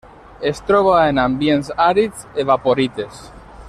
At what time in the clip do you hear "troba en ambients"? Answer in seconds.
0.69-1.71